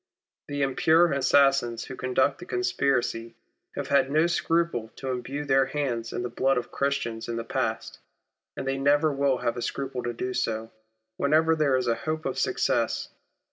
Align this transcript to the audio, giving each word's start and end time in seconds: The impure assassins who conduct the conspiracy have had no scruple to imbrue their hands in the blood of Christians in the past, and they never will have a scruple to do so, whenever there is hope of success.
The 0.47 0.63
impure 0.63 1.11
assassins 1.11 1.83
who 1.83 1.95
conduct 1.95 2.39
the 2.39 2.45
conspiracy 2.47 3.35
have 3.75 3.89
had 3.89 4.09
no 4.09 4.25
scruple 4.25 4.89
to 4.95 5.11
imbrue 5.11 5.45
their 5.45 5.67
hands 5.67 6.11
in 6.11 6.23
the 6.23 6.27
blood 6.29 6.57
of 6.57 6.71
Christians 6.71 7.27
in 7.29 7.35
the 7.35 7.43
past, 7.43 7.99
and 8.57 8.67
they 8.67 8.79
never 8.79 9.13
will 9.13 9.37
have 9.37 9.57
a 9.57 9.61
scruple 9.61 10.01
to 10.01 10.13
do 10.13 10.33
so, 10.33 10.71
whenever 11.17 11.55
there 11.55 11.75
is 11.77 11.85
hope 11.87 12.25
of 12.25 12.39
success. 12.39 13.09